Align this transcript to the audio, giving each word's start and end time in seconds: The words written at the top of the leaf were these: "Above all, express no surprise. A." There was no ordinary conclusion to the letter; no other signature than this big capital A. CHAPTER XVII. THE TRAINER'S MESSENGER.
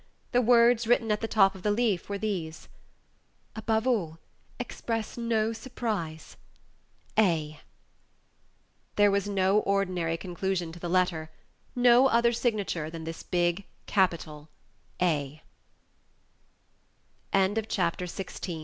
The 0.31 0.41
words 0.41 0.87
written 0.87 1.11
at 1.11 1.21
the 1.21 1.27
top 1.27 1.53
of 1.53 1.61
the 1.61 1.69
leaf 1.69 2.09
were 2.09 2.17
these: 2.17 2.67
"Above 3.55 3.85
all, 3.85 4.17
express 4.57 5.15
no 5.15 5.53
surprise. 5.53 6.37
A." 7.19 7.59
There 8.95 9.11
was 9.11 9.27
no 9.29 9.59
ordinary 9.59 10.17
conclusion 10.17 10.71
to 10.71 10.79
the 10.79 10.89
letter; 10.89 11.29
no 11.75 12.07
other 12.07 12.33
signature 12.33 12.89
than 12.89 13.03
this 13.03 13.21
big 13.21 13.63
capital 13.85 14.49
A. 14.99 15.43
CHAPTER 17.31 17.45
XVII. 17.45 17.53
THE 17.61 17.67
TRAINER'S 17.67 18.17
MESSENGER. 18.17 18.59